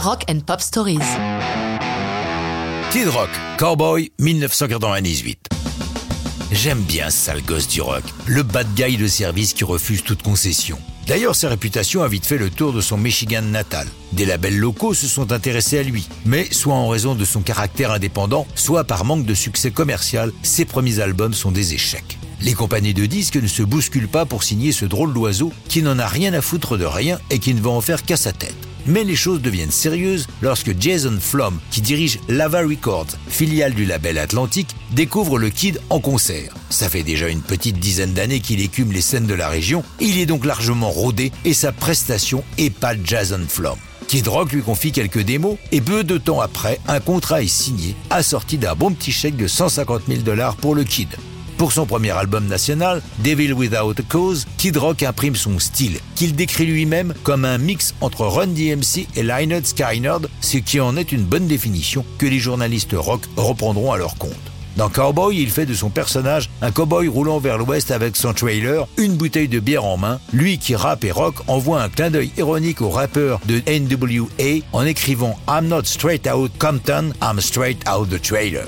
[0.00, 1.00] Rock and Pop Stories.
[2.92, 5.48] Kid Rock, Cowboy, 1998.
[6.52, 10.22] J'aime bien ce sale gosse du rock, le bad guy de service qui refuse toute
[10.22, 10.78] concession.
[11.08, 13.88] D'ailleurs, sa réputation a vite fait le tour de son Michigan natal.
[14.12, 17.90] Des labels locaux se sont intéressés à lui, mais soit en raison de son caractère
[17.90, 22.18] indépendant, soit par manque de succès commercial, ses premiers albums sont des échecs.
[22.40, 25.98] Les compagnies de disques ne se bousculent pas pour signer ce drôle d'oiseau qui n'en
[25.98, 28.54] a rien à foutre de rien et qui ne va en faire qu'à sa tête.
[28.86, 34.18] Mais les choses deviennent sérieuses lorsque Jason Flom, qui dirige Lava Records, filiale du label
[34.18, 36.54] Atlantique, découvre le Kid en concert.
[36.70, 40.18] Ça fait déjà une petite dizaine d'années qu'il écume les scènes de la région, il
[40.18, 42.44] est donc largement rodé et sa prestation
[42.80, 43.76] pas Jason Flom.
[44.06, 47.94] Kid Rock lui confie quelques démos et peu de temps après, un contrat est signé,
[48.08, 51.08] assorti d'un bon petit chèque de 150 000 dollars pour le Kid.
[51.58, 56.36] Pour son premier album national, Devil Without a Cause, Kid Rock imprime son style, qu'il
[56.36, 61.10] décrit lui-même comme un mix entre Run DMC et Lynyrd Skynyrd, ce qui en est
[61.10, 64.32] une bonne définition que les journalistes rock reprendront à leur compte.
[64.76, 68.86] Dans Cowboy, il fait de son personnage un cowboy roulant vers l'ouest avec son trailer,
[68.96, 70.20] une bouteille de bière en main.
[70.32, 74.86] Lui qui rappe et rock envoie un clin d'œil ironique au rappeur de NWA en
[74.86, 78.66] écrivant I'm not straight out Compton, I'm straight out the trailer.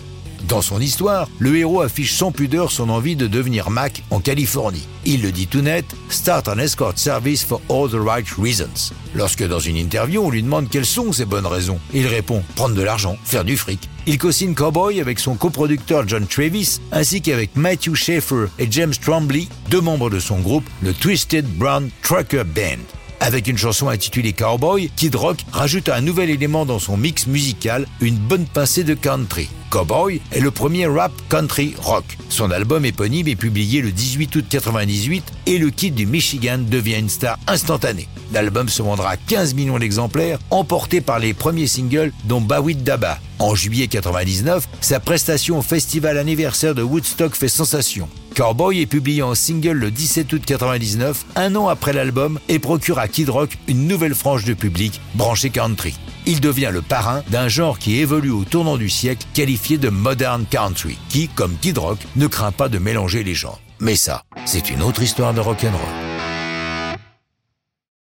[0.51, 4.85] Dans son histoire, le héros affiche sans pudeur son envie de devenir Mac en Californie.
[5.05, 8.93] Il le dit tout net, Start an escort service for all the right reasons.
[9.15, 12.75] Lorsque dans une interview on lui demande quelles sont ses bonnes raisons, il répond prendre
[12.75, 13.89] de l'argent, faire du fric.
[14.09, 19.47] Il co-signe Cowboy avec son coproducteur John Travis, ainsi qu'avec Matthew Schaefer et James Trombley,
[19.71, 22.83] deux membres de son groupe, le Twisted Brown Trucker Band.
[23.21, 27.87] Avec une chanson intitulée Cowboy, Kid Rock rajoute un nouvel élément dans son mix musical,
[28.01, 29.49] une bonne pincée de country.
[29.71, 32.05] Cowboy est le premier rap country rock.
[32.29, 36.99] Son album éponyme est publié le 18 août 1998 et le Kid du Michigan devient
[36.99, 38.09] une star instantanée.
[38.33, 43.19] L'album se vendra 15 millions d'exemplaires, emporté par les premiers singles dont Bawit Daba.
[43.39, 48.09] En juillet 99, sa prestation au festival anniversaire de Woodstock fait sensation.
[48.41, 52.99] Cowboy est publié en single le 17 août 99, un an après l'album, et procure
[52.99, 55.95] à Kid Rock une nouvelle frange de public branchée country.
[56.25, 60.47] Il devient le parrain d'un genre qui évolue au tournant du siècle, qualifié de modern
[60.47, 63.61] country, qui, comme Kid Rock, ne craint pas de mélanger les genres.
[63.79, 66.00] Mais ça, c'est une autre histoire de rock'n'roll.